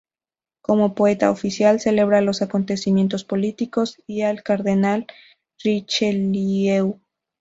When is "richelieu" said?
5.63-6.99